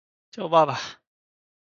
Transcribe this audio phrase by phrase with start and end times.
[0.31, 0.79] 叫爸爸